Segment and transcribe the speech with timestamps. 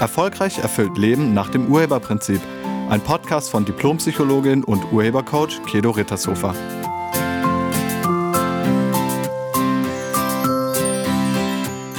[0.00, 2.40] Erfolgreich erfüllt Leben nach dem Urheberprinzip.
[2.88, 6.54] Ein Podcast von Diplompsychologin und Urhebercoach Kedo Rittershofer.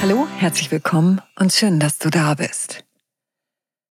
[0.02, 2.84] Hallo, herzlich willkommen und schön, dass du da bist.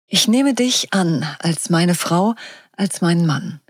[0.06, 2.36] Ich nehme dich an als meine Frau,
[2.76, 3.60] als meinen Mann.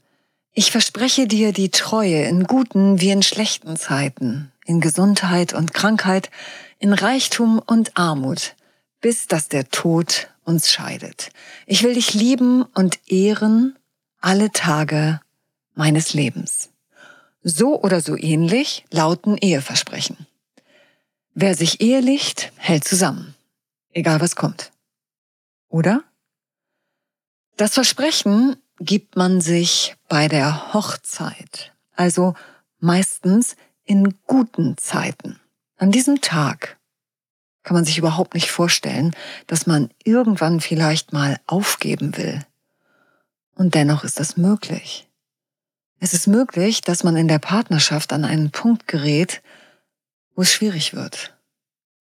[0.52, 6.30] Ich verspreche dir die Treue in guten wie in schlechten Zeiten, in Gesundheit und Krankheit,
[6.78, 8.54] in Reichtum und Armut,
[9.06, 11.30] bis dass der Tod uns scheidet.
[11.64, 13.78] Ich will dich lieben und ehren
[14.20, 15.20] alle Tage
[15.76, 16.70] meines Lebens.
[17.44, 20.26] So oder so ähnlich lauten Eheversprechen.
[21.34, 23.36] Wer sich ehelicht, hält zusammen,
[23.92, 24.72] egal was kommt.
[25.68, 26.02] Oder?
[27.56, 32.34] Das Versprechen gibt man sich bei der Hochzeit, also
[32.80, 35.38] meistens in guten Zeiten.
[35.76, 36.75] An diesem Tag
[37.66, 39.10] kann man sich überhaupt nicht vorstellen,
[39.48, 42.46] dass man irgendwann vielleicht mal aufgeben will.
[43.56, 45.08] Und dennoch ist das möglich.
[45.98, 49.42] Es ist möglich, dass man in der Partnerschaft an einen Punkt gerät,
[50.36, 51.34] wo es schwierig wird.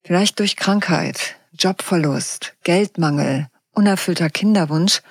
[0.04, 5.02] Vielleicht durch Krankheit, Jobverlust, Geldmangel, unerfüllter Kinderwunsch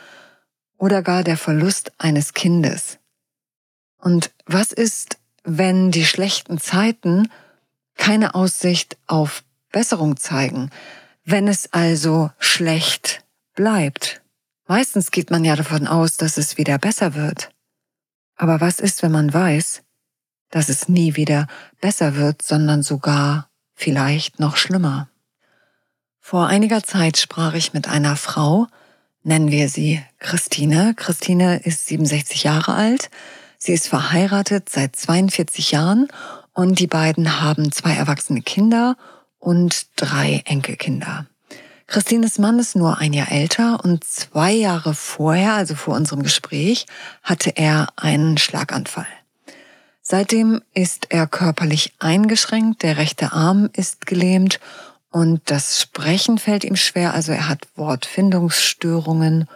[0.78, 2.98] oder gar der Verlust eines Kindes.
[3.98, 7.28] Und was ist, wenn die schlechten Zeiten
[7.96, 9.42] keine Aussicht auf
[9.74, 10.70] Besserung zeigen,
[11.24, 13.24] wenn es also schlecht
[13.56, 14.22] bleibt.
[14.68, 17.50] Meistens geht man ja davon aus, dass es wieder besser wird.
[18.36, 19.82] Aber was ist, wenn man weiß,
[20.50, 21.48] dass es nie wieder
[21.80, 25.08] besser wird, sondern sogar vielleicht noch schlimmer?
[26.20, 28.68] Vor einiger Zeit sprach ich mit einer Frau,
[29.24, 30.94] nennen wir sie Christine.
[30.94, 33.10] Christine ist 67 Jahre alt.
[33.58, 36.06] Sie ist verheiratet seit 42 Jahren
[36.52, 38.96] und die beiden haben zwei erwachsene Kinder
[39.44, 41.26] und drei Enkelkinder.
[41.86, 46.86] Christines Mann ist nur ein Jahr älter und zwei Jahre vorher, also vor unserem Gespräch,
[47.22, 49.06] hatte er einen Schlaganfall.
[50.00, 54.60] Seitdem ist er körperlich eingeschränkt, der rechte Arm ist gelähmt
[55.10, 59.48] und das Sprechen fällt ihm schwer, also er hat Wortfindungsstörungen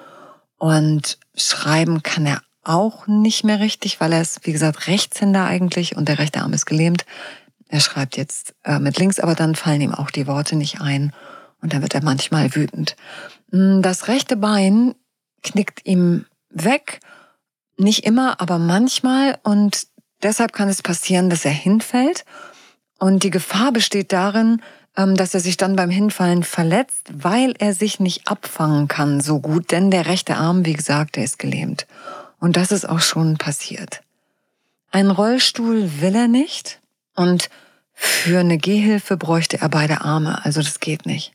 [0.58, 5.96] und schreiben kann er auch nicht mehr richtig, weil er ist, wie gesagt, Rechtshänder eigentlich
[5.96, 7.06] und der rechte Arm ist gelähmt.
[7.68, 11.12] Er schreibt jetzt äh, mit links, aber dann fallen ihm auch die Worte nicht ein
[11.60, 12.96] und dann wird er manchmal wütend.
[13.50, 14.94] Mm, das rechte Bein
[15.42, 17.00] knickt ihm weg,
[17.76, 19.86] nicht immer, aber manchmal und
[20.22, 22.24] deshalb kann es passieren, dass er hinfällt
[22.98, 24.62] und die Gefahr besteht darin,
[24.96, 29.40] ähm, dass er sich dann beim Hinfallen verletzt, weil er sich nicht abfangen kann so
[29.40, 31.86] gut, denn der rechte Arm, wie gesagt, der ist gelähmt.
[32.40, 34.02] Und das ist auch schon passiert.
[34.90, 36.80] Ein Rollstuhl will er nicht,
[37.18, 37.50] und
[37.92, 41.32] für eine Gehhilfe bräuchte er beide Arme, also das geht nicht.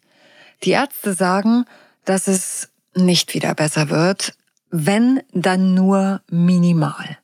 [0.63, 1.65] Die Ärzte sagen,
[2.05, 4.33] dass es nicht wieder besser wird,
[4.69, 7.17] wenn dann nur minimal.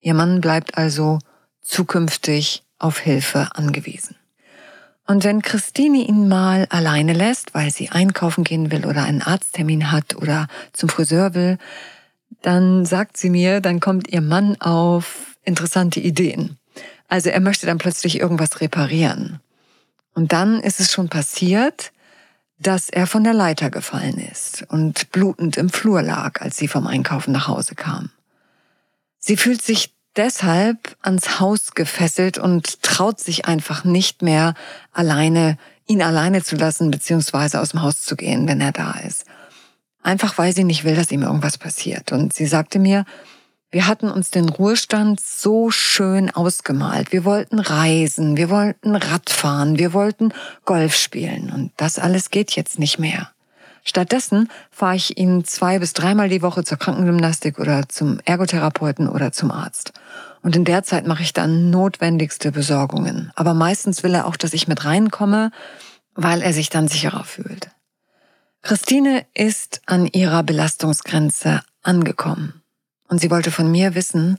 [0.00, 1.18] Ihr Mann bleibt also
[1.60, 4.14] zukünftig auf Hilfe angewiesen.
[5.06, 9.90] Und wenn Christine ihn mal alleine lässt, weil sie einkaufen gehen will oder einen Arzttermin
[9.90, 11.58] hat oder zum Friseur will,
[12.42, 16.57] dann sagt sie mir, dann kommt ihr Mann auf interessante Ideen.
[17.08, 19.40] Also er möchte dann plötzlich irgendwas reparieren.
[20.14, 21.92] Und dann ist es schon passiert,
[22.58, 26.86] dass er von der Leiter gefallen ist und blutend im Flur lag, als sie vom
[26.86, 28.10] Einkaufen nach Hause kam.
[29.18, 34.54] Sie fühlt sich deshalb ans Haus gefesselt und traut sich einfach nicht mehr
[34.92, 39.24] alleine, ihn alleine zu lassen, beziehungsweise aus dem Haus zu gehen, wenn er da ist.
[40.02, 42.12] Einfach weil sie nicht will, dass ihm irgendwas passiert.
[42.12, 43.04] Und sie sagte mir,
[43.70, 47.12] wir hatten uns den Ruhestand so schön ausgemalt.
[47.12, 50.32] Wir wollten reisen, wir wollten Radfahren, wir wollten
[50.64, 53.30] Golf spielen und das alles geht jetzt nicht mehr.
[53.84, 59.32] Stattdessen fahre ich ihn zwei bis dreimal die Woche zur Krankengymnastik oder zum Ergotherapeuten oder
[59.32, 59.92] zum Arzt.
[60.42, 63.32] Und in der Zeit mache ich dann notwendigste Besorgungen.
[63.34, 65.50] Aber meistens will er auch, dass ich mit reinkomme,
[66.14, 67.70] weil er sich dann sicherer fühlt.
[68.62, 72.57] Christine ist an ihrer Belastungsgrenze angekommen.
[73.08, 74.38] Und sie wollte von mir wissen,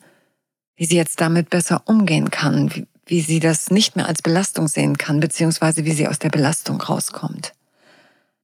[0.76, 4.68] wie sie jetzt damit besser umgehen kann, wie, wie sie das nicht mehr als Belastung
[4.68, 7.54] sehen kann, beziehungsweise wie sie aus der Belastung rauskommt.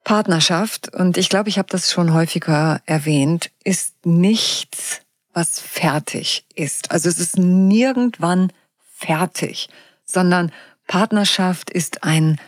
[0.03, 5.01] Partnerschaft, und ich glaube, ich habe das schon häufiger erwähnt, ist nichts,
[5.33, 6.91] was fertig ist.
[6.91, 8.51] Also es ist nirgendwann
[8.97, 9.69] fertig,
[10.05, 10.51] sondern
[10.87, 12.39] Partnerschaft ist ein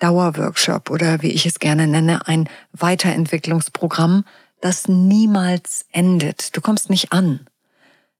[0.00, 4.24] Dauerworkshop oder wie ich es gerne nenne, ein Weiterentwicklungsprogramm,
[4.64, 6.56] das niemals endet.
[6.56, 7.46] Du kommst nicht an,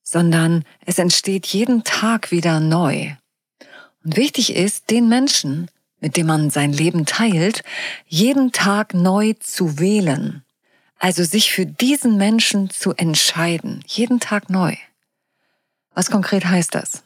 [0.03, 3.13] sondern es entsteht jeden Tag wieder neu.
[4.05, 5.71] Und wichtig ist, den Menschen,
[6.01, 7.65] mit dem man sein Leben teilt,
[8.07, 10.45] jeden Tag neu zu wählen.
[10.99, 14.77] Also sich für diesen Menschen zu entscheiden, jeden Tag neu.
[15.95, 17.05] Was konkret heißt das?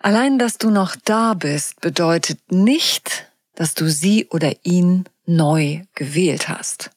[0.00, 6.48] Allein, dass du noch da bist, bedeutet nicht, dass du sie oder ihn neu gewählt
[6.48, 6.90] hast.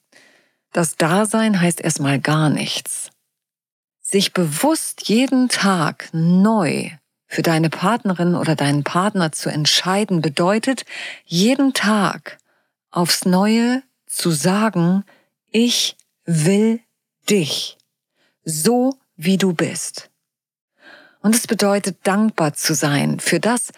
[0.72, 3.10] Das Dasein heißt erstmal gar nichts.
[4.00, 6.90] Sich bewusst jeden Tag neu
[7.26, 10.84] für deine Partnerin oder deinen Partner zu entscheiden, bedeutet
[11.24, 12.38] jeden Tag
[12.90, 15.04] aufs Neue zu sagen,
[15.50, 16.80] ich will
[17.28, 17.78] dich,
[18.44, 20.10] so wie du bist.
[21.20, 23.72] Und es bedeutet dankbar zu sein für das,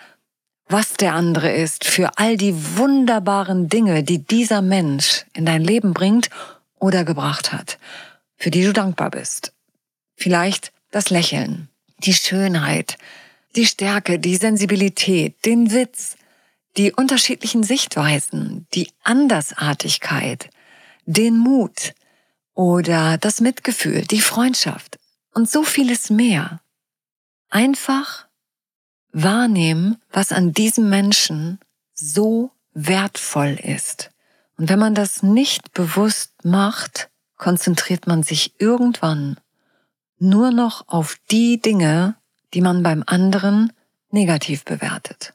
[0.68, 5.92] was der andere ist, für all die wunderbaren Dinge, die dieser Mensch in dein Leben
[5.92, 6.30] bringt
[6.82, 7.78] oder gebracht hat,
[8.36, 9.54] für die du dankbar bist.
[10.16, 11.68] Vielleicht das Lächeln,
[11.98, 12.98] die Schönheit,
[13.54, 16.16] die Stärke, die Sensibilität, den Witz,
[16.76, 20.50] die unterschiedlichen Sichtweisen, die Andersartigkeit,
[21.04, 21.94] den Mut
[22.54, 24.98] oder das Mitgefühl, die Freundschaft
[25.34, 26.60] und so vieles mehr.
[27.48, 28.26] Einfach
[29.12, 31.60] wahrnehmen, was an diesem Menschen
[31.94, 34.11] so wertvoll ist.
[34.56, 39.36] Und wenn man das nicht bewusst macht, konzentriert man sich irgendwann
[40.18, 42.14] nur noch auf die Dinge,
[42.54, 43.72] die man beim anderen
[44.10, 45.34] negativ bewertet.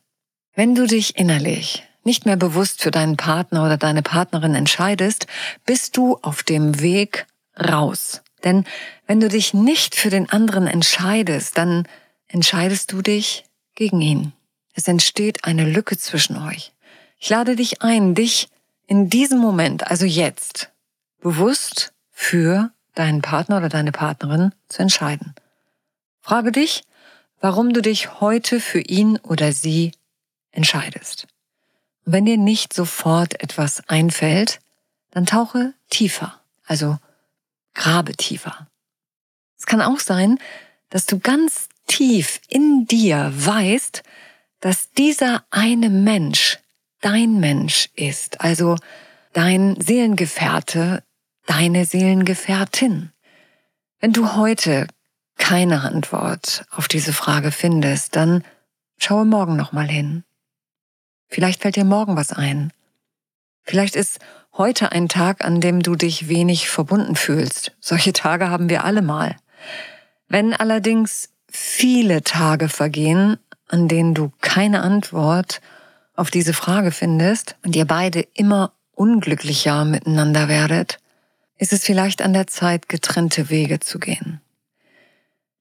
[0.53, 5.27] Wenn du dich innerlich nicht mehr bewusst für deinen Partner oder deine Partnerin entscheidest,
[5.65, 7.27] bist du auf dem Weg
[7.59, 8.21] raus.
[8.43, 8.63] Denn
[9.07, 11.87] wenn du dich nicht für den anderen entscheidest, dann
[12.27, 13.43] entscheidest du dich
[13.75, 14.33] gegen ihn.
[14.73, 16.71] Es entsteht eine Lücke zwischen euch.
[17.19, 18.47] Ich lade dich ein, dich
[18.87, 20.71] in diesem Moment, also jetzt,
[21.19, 25.35] bewusst für deinen Partner oder deine Partnerin zu entscheiden.
[26.21, 26.83] Frage dich,
[27.39, 29.91] warum du dich heute für ihn oder sie
[30.51, 31.27] entscheidest.
[32.05, 34.59] Und wenn dir nicht sofort etwas einfällt,
[35.11, 36.97] dann tauche tiefer, also
[37.73, 38.67] grabe tiefer.
[39.57, 40.39] Es kann auch sein,
[40.89, 44.03] dass du ganz tief in dir weißt,
[44.59, 46.59] dass dieser eine Mensch
[47.01, 48.77] dein Mensch ist, also
[49.33, 51.03] dein Seelengefährte,
[51.45, 53.11] deine Seelengefährtin.
[53.99, 54.88] Wenn du heute
[55.38, 58.44] keine Antwort auf diese Frage findest, dann
[58.97, 60.23] schaue morgen nochmal hin.
[61.27, 62.71] Vielleicht fällt dir morgen was ein.
[63.63, 64.19] Vielleicht ist
[64.53, 67.75] heute ein Tag, an dem du dich wenig verbunden fühlst.
[67.79, 69.35] Solche Tage haben wir alle mal.
[70.27, 75.61] Wenn allerdings viele Tage vergehen, an denen du keine Antwort
[76.17, 80.99] auf diese Frage findest und ihr beide immer unglücklicher miteinander werdet,
[81.57, 84.41] ist es vielleicht an der Zeit, getrennte Wege zu gehen.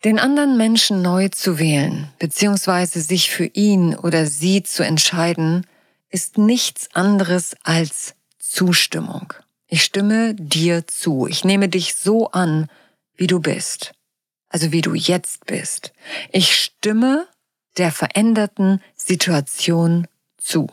[0.04, 5.66] Den anderen Menschen neu zu wählen, beziehungsweise sich für ihn oder sie zu entscheiden,
[6.10, 9.32] ist nichts anderes als Zustimmung.
[9.66, 11.26] Ich stimme dir zu.
[11.26, 12.68] Ich nehme dich so an,
[13.16, 13.92] wie du bist.
[14.48, 15.92] Also wie du jetzt bist.
[16.30, 17.26] Ich stimme
[17.76, 20.06] der veränderten Situation
[20.46, 20.68] zu.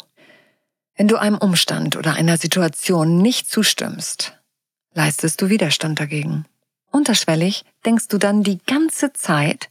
[0.96, 4.38] Wenn du einem Umstand oder einer Situation nicht zustimmst,
[4.94, 6.46] leistest du Widerstand dagegen.
[6.92, 9.70] Unterschwellig denkst du dann die ganze Zeit,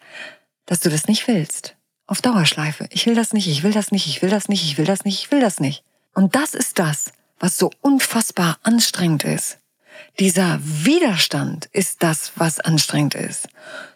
[0.66, 1.76] dass du das nicht willst.
[2.06, 2.88] Auf Dauerschleife.
[2.90, 5.04] Ich will das nicht, ich will das nicht, ich will das nicht, ich will das
[5.04, 5.84] nicht, ich will das nicht.
[6.14, 9.58] Und das ist das, was so unfassbar anstrengend ist.
[10.18, 13.48] Dieser Widerstand ist das, was anstrengend ist.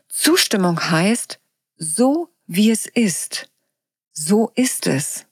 [0.08, 1.40] Zustimmung heißt,
[1.76, 3.48] so wie es ist,
[4.12, 5.26] so ist es.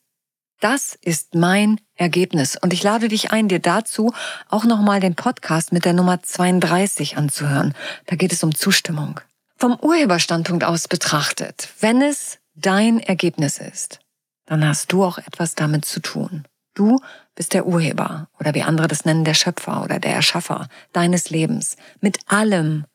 [0.65, 2.57] Das ist mein Ergebnis.
[2.57, 4.15] Und ich lade dich ein, dir dazu
[4.49, 7.75] auch nochmal den Podcast mit der Nummer 32 anzuhören.
[8.07, 9.21] Da geht es um Zustimmung.
[9.59, 14.01] Vom Urheberstandpunkt aus betrachtet, wenn es dein Ergebnis ist,
[14.47, 16.45] dann hast du auch etwas damit zu tun.
[16.73, 16.99] Du
[17.35, 21.77] bist der Urheber oder wie andere das nennen, der Schöpfer oder der Erschaffer deines Lebens
[22.01, 22.87] mit allem,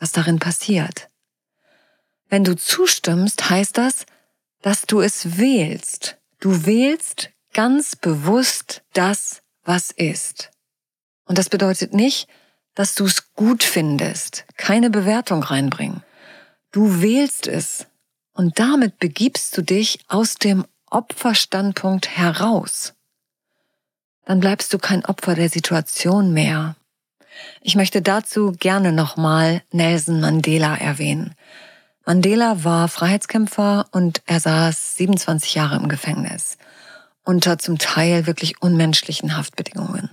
[0.00, 1.08] was darin passiert.
[2.28, 4.06] Wenn du zustimmst, heißt das,
[4.60, 6.18] dass du es wählst.
[6.42, 10.50] Du wählst ganz bewusst das, was ist.
[11.24, 12.26] Und das bedeutet nicht,
[12.74, 16.02] dass du es gut findest, keine Bewertung reinbringen.
[16.72, 17.86] Du wählst es
[18.32, 22.94] und damit begibst du dich aus dem Opferstandpunkt heraus.
[24.24, 26.74] Dann bleibst du kein Opfer der Situation mehr.
[27.60, 31.36] Ich möchte dazu gerne nochmal Nelson Mandela erwähnen.
[32.04, 36.58] Mandela war Freiheitskämpfer und er saß 27 Jahre im Gefängnis
[37.24, 40.10] unter zum Teil wirklich unmenschlichen Haftbedingungen.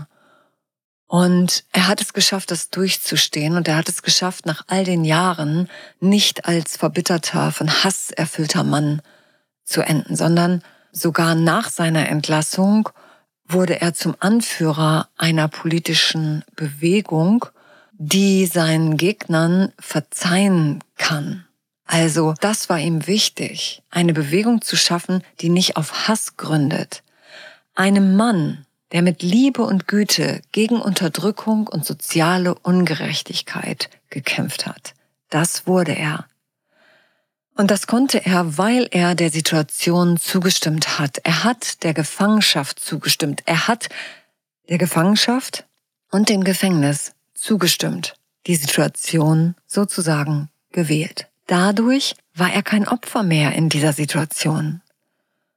[1.08, 5.04] Und er hat es geschafft, das durchzustehen und er hat es geschafft, nach all den
[5.04, 5.68] Jahren
[6.00, 9.02] nicht als verbitterter, von Hass erfüllter Mann
[9.64, 12.90] zu enden, sondern sogar nach seiner Entlassung
[13.48, 17.46] wurde er zum Anführer einer politischen Bewegung,
[17.94, 21.46] die seinen Gegnern verzeihen kann.
[21.92, 27.02] Also das war ihm wichtig, eine Bewegung zu schaffen, die nicht auf Hass gründet.
[27.74, 34.94] Einem Mann, der mit Liebe und Güte gegen Unterdrückung und soziale Ungerechtigkeit gekämpft hat.
[35.32, 36.28] Das wurde er.
[37.56, 41.18] Und das konnte er, weil er der Situation zugestimmt hat.
[41.24, 43.42] Er hat der Gefangenschaft zugestimmt.
[43.48, 43.90] Er hat
[44.70, 45.66] der Gefangenschaft
[46.12, 48.14] und dem Gefängnis zugestimmt.
[48.46, 51.29] Die Situation sozusagen gewählt.
[51.50, 54.84] Dadurch war er kein Opfer mehr in dieser Situation.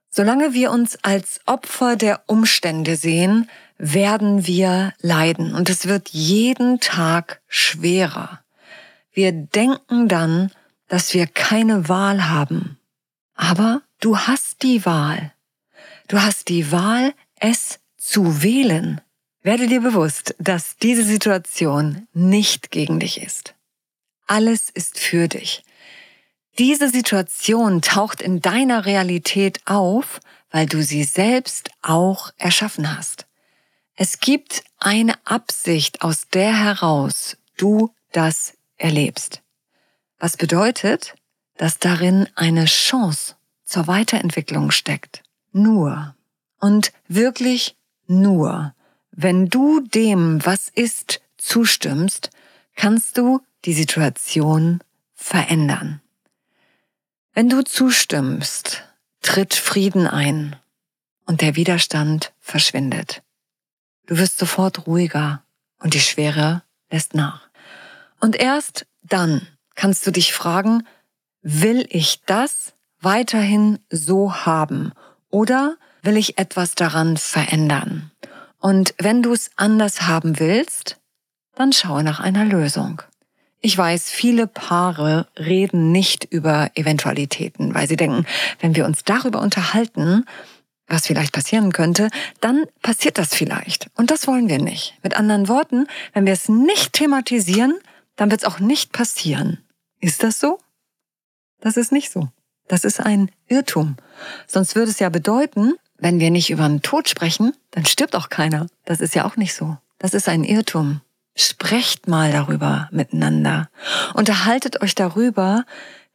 [0.08, 6.80] Solange wir uns als Opfer der Umstände sehen, werden wir leiden und es wird jeden
[6.80, 8.40] Tag schwerer.
[9.12, 10.50] Wir denken dann,
[10.88, 12.78] dass wir keine Wahl haben.
[13.34, 15.34] Aber du hast die Wahl.
[16.08, 19.02] Du hast die Wahl, es zu wählen.
[19.42, 23.54] Werde dir bewusst, dass diese Situation nicht gegen dich ist.
[24.26, 25.64] Alles ist für dich.
[26.58, 33.26] Diese Situation taucht in deiner Realität auf, weil du sie selbst auch erschaffen hast.
[33.96, 39.42] Es gibt eine Absicht, aus der heraus du das erlebst.
[40.18, 41.14] Was bedeutet,
[41.56, 43.36] dass darin eine Chance
[43.72, 45.22] zur Weiterentwicklung steckt.
[45.52, 46.14] Nur
[46.60, 47.74] und wirklich
[48.06, 48.74] nur,
[49.10, 52.30] wenn du dem, was ist, zustimmst,
[52.76, 54.80] kannst du die Situation
[55.14, 56.01] verändern.
[57.34, 58.84] Wenn du zustimmst,
[59.22, 60.54] tritt Frieden ein
[61.24, 63.22] und der Widerstand verschwindet.
[64.06, 65.42] Du wirst sofort ruhiger
[65.78, 67.48] und die Schwere lässt nach.
[68.20, 70.86] Und erst dann kannst du dich fragen,
[71.40, 74.92] will ich das weiterhin so haben
[75.30, 78.10] oder will ich etwas daran verändern?
[78.58, 81.00] Und wenn du es anders haben willst,
[81.54, 83.00] dann schaue nach einer Lösung.
[83.64, 88.26] Ich weiß, viele Paare reden nicht über Eventualitäten, weil sie denken,
[88.58, 90.24] wenn wir uns darüber unterhalten,
[90.88, 92.08] was vielleicht passieren könnte,
[92.40, 93.86] dann passiert das vielleicht.
[93.94, 94.98] Und das wollen wir nicht.
[95.04, 97.78] Mit anderen Worten, wenn wir es nicht thematisieren,
[98.16, 99.58] dann wird es auch nicht passieren.
[100.00, 100.58] Ist das so?
[101.60, 102.28] Das ist nicht so.
[102.66, 103.96] Das ist ein Irrtum.
[104.48, 108.28] Sonst würde es ja bedeuten, wenn wir nicht über den Tod sprechen, dann stirbt auch
[108.28, 108.66] keiner.
[108.84, 109.76] Das ist ja auch nicht so.
[109.98, 111.00] Das ist ein Irrtum.
[111.34, 113.70] Sprecht mal darüber miteinander.
[114.14, 115.64] Unterhaltet euch darüber,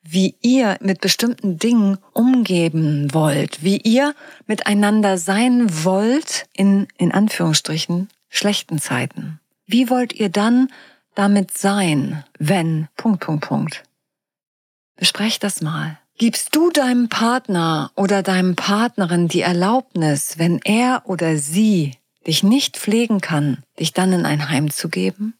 [0.03, 4.13] wie ihr mit bestimmten Dingen umgeben wollt, wie ihr
[4.45, 9.39] miteinander sein wollt in, in Anführungsstrichen, schlechten Zeiten.
[9.65, 10.69] Wie wollt ihr dann
[11.17, 13.83] damit sein, wenn, Punkt, Punkt, Punkt.
[14.95, 15.97] Besprecht das mal.
[16.17, 21.93] Gibst du deinem Partner oder deinem Partnerin die Erlaubnis, wenn er oder sie
[22.27, 25.33] dich nicht pflegen kann, dich dann in ein Heim zu geben?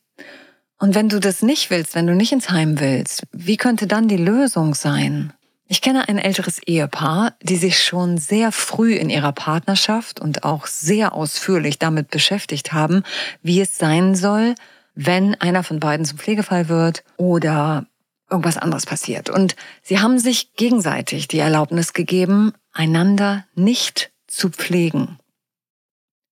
[0.79, 4.08] Und wenn du das nicht willst, wenn du nicht ins Heim willst, wie könnte dann
[4.08, 5.34] die Lösung sein?
[5.70, 10.65] Ich kenne ein älteres Ehepaar, die sich schon sehr früh in ihrer Partnerschaft und auch
[10.65, 13.03] sehr ausführlich damit beschäftigt haben,
[13.41, 14.56] wie es sein soll,
[14.96, 17.86] wenn einer von beiden zum Pflegefall wird oder
[18.29, 19.29] irgendwas anderes passiert.
[19.29, 25.20] Und sie haben sich gegenseitig die Erlaubnis gegeben, einander nicht zu pflegen.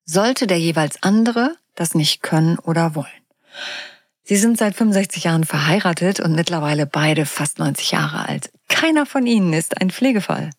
[0.06, 3.08] Sollte der jeweils andere das nicht können oder wollen.
[4.24, 8.52] Sie sind seit 65 Jahren verheiratet und mittlerweile beide fast 90 Jahre alt.
[8.70, 10.50] Keiner von ihnen ist ein Pflegefall.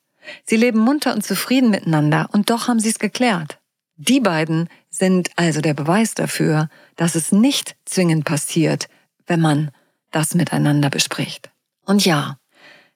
[0.45, 3.59] Sie leben munter und zufrieden miteinander und doch haben sie es geklärt.
[3.97, 8.89] Die beiden sind also der Beweis dafür, dass es nicht zwingend passiert,
[9.27, 9.71] wenn man
[10.11, 11.51] das miteinander bespricht.
[11.85, 12.39] Und ja,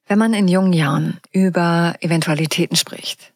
[0.06, 3.32] wenn man in jungen Jahren über Eventualitäten spricht,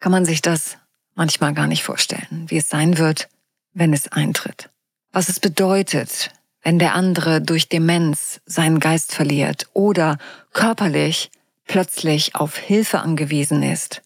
[0.00, 0.78] kann man sich das
[1.14, 3.28] manchmal gar nicht vorstellen, wie es sein wird,
[3.72, 4.70] wenn es eintritt.
[5.12, 6.30] Was es bedeutet,
[6.62, 10.18] wenn der andere durch Demenz seinen Geist verliert oder
[10.52, 11.30] körperlich
[11.66, 14.02] plötzlich auf Hilfe angewiesen ist.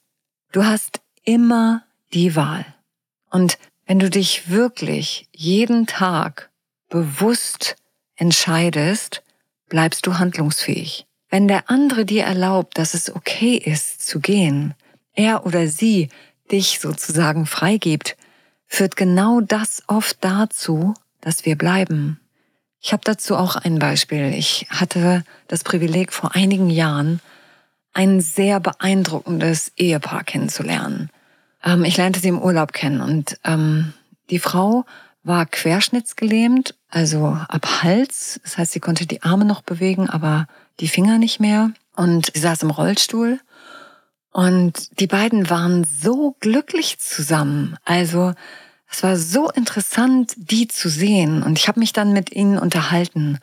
[0.52, 1.82] Du hast immer
[2.12, 2.64] die Wahl.
[3.30, 6.50] Und wenn du dich wirklich jeden Tag
[6.88, 7.76] bewusst
[8.16, 9.22] entscheidest,
[9.68, 11.06] bleibst du handlungsfähig.
[11.28, 14.74] Wenn der andere dir erlaubt, dass es okay ist zu gehen,
[15.12, 16.08] er oder sie
[16.50, 18.16] dich sozusagen freigibt,
[18.66, 22.20] führt genau das oft dazu, dass wir bleiben.
[22.80, 24.32] Ich habe dazu auch ein Beispiel.
[24.34, 27.20] Ich hatte das Privileg vor einigen Jahren,
[27.92, 31.10] ein sehr beeindruckendes Ehepaar kennenzulernen.
[31.64, 33.94] Ähm, ich lernte sie im Urlaub kennen und ähm,
[34.30, 34.84] die Frau
[35.22, 38.38] war querschnittsgelähmt, also ab Hals.
[38.44, 40.46] Das heißt, sie konnte die Arme noch bewegen, aber
[40.78, 41.72] die Finger nicht mehr.
[41.96, 43.40] Und sie saß im Rollstuhl.
[44.36, 47.78] Und die beiden waren so glücklich zusammen.
[47.86, 48.34] Also
[48.86, 51.42] es war so interessant, die zu sehen.
[51.42, 53.38] Und ich habe mich dann mit ihnen unterhalten.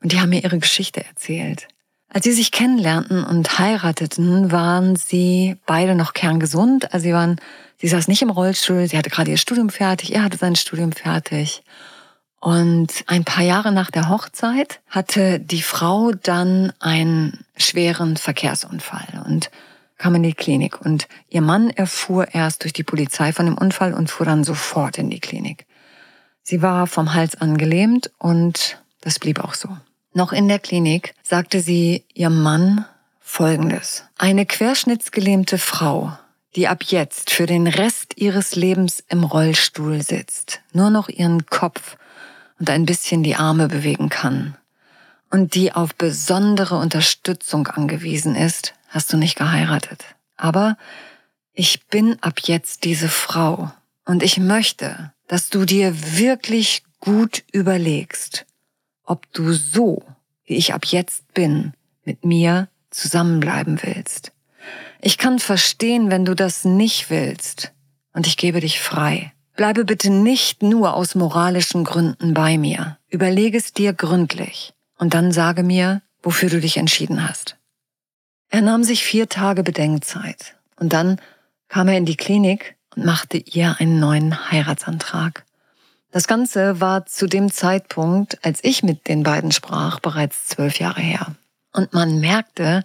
[0.00, 1.68] Und die haben mir ihre Geschichte erzählt.
[2.08, 6.94] Als sie sich kennenlernten und heirateten, waren sie beide noch kerngesund.
[6.94, 7.38] Also sie waren,
[7.76, 10.92] sie saß nicht im Rollstuhl, sie hatte gerade ihr Studium fertig, er hatte sein Studium
[10.92, 11.62] fertig.
[12.40, 19.50] Und ein paar Jahre nach der Hochzeit hatte die Frau dann einen schweren Verkehrsunfall und
[19.98, 20.80] kam in die Klinik.
[20.80, 24.98] Und ihr Mann erfuhr erst durch die Polizei von dem Unfall und fuhr dann sofort
[24.98, 25.66] in die Klinik.
[26.42, 29.68] Sie war vom Hals an gelähmt und das blieb auch so.
[30.14, 32.86] Noch in der Klinik sagte sie ihrem Mann
[33.20, 34.04] Folgendes.
[34.16, 36.16] Eine querschnittsgelähmte Frau,
[36.56, 41.98] die ab jetzt für den Rest ihres Lebens im Rollstuhl sitzt, nur noch ihren Kopf
[42.58, 44.56] und ein bisschen die Arme bewegen kann
[45.30, 50.04] und die auf besondere Unterstützung angewiesen ist, hast du nicht geheiratet.
[50.36, 50.76] Aber
[51.52, 53.70] ich bin ab jetzt diese Frau
[54.04, 58.46] und ich möchte, dass du dir wirklich gut überlegst,
[59.04, 60.02] ob du so,
[60.44, 64.32] wie ich ab jetzt bin, mit mir zusammenbleiben willst.
[65.00, 67.72] Ich kann verstehen, wenn du das nicht willst,
[68.14, 69.32] und ich gebe dich frei.
[69.54, 72.98] Bleibe bitte nicht nur aus moralischen Gründen bei mir.
[73.08, 77.57] Überlege es dir gründlich und dann sage mir, wofür du dich entschieden hast.
[78.50, 81.20] Er nahm sich vier Tage Bedenkzeit und dann
[81.68, 85.44] kam er in die Klinik und machte ihr einen neuen Heiratsantrag.
[86.10, 91.02] Das Ganze war zu dem Zeitpunkt, als ich mit den beiden sprach, bereits zwölf Jahre
[91.02, 91.34] her.
[91.72, 92.82] Und man merkte,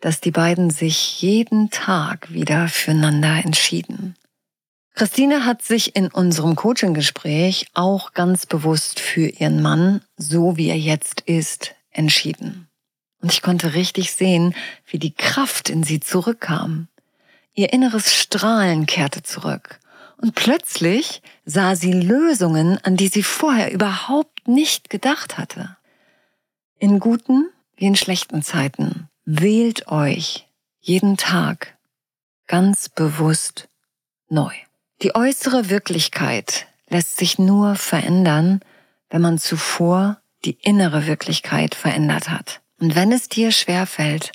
[0.00, 4.16] dass die beiden sich jeden Tag wieder füreinander entschieden.
[4.94, 10.78] Christine hat sich in unserem Coaching-Gespräch auch ganz bewusst für ihren Mann, so wie er
[10.78, 12.65] jetzt ist, entschieden.
[13.26, 14.54] Und ich konnte richtig sehen,
[14.86, 16.86] wie die Kraft in sie zurückkam.
[17.54, 19.80] Ihr inneres Strahlen kehrte zurück
[20.16, 25.76] und plötzlich sah sie Lösungen, an die sie vorher überhaupt nicht gedacht hatte.
[26.78, 30.46] In guten wie in schlechten Zeiten wählt euch
[30.78, 31.76] jeden Tag
[32.46, 33.66] ganz bewusst
[34.28, 34.54] neu.
[35.02, 38.60] Die äußere Wirklichkeit lässt sich nur verändern,
[39.10, 42.60] wenn man zuvor die innere Wirklichkeit verändert hat.
[42.80, 44.32] Und wenn es dir schwerfällt,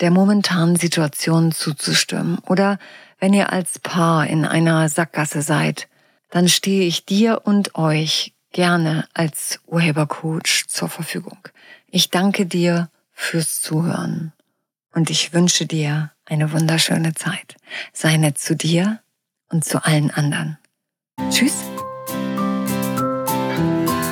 [0.00, 2.78] der momentanen Situation zuzustimmen oder
[3.18, 5.88] wenn ihr als Paar in einer Sackgasse seid,
[6.30, 11.38] dann stehe ich dir und euch gerne als Urhebercoach zur Verfügung.
[11.90, 14.32] Ich danke dir fürs Zuhören
[14.92, 17.56] und ich wünsche dir eine wunderschöne Zeit.
[17.92, 19.00] Sei nett zu dir
[19.48, 20.58] und zu allen anderen.
[21.30, 21.73] Tschüss.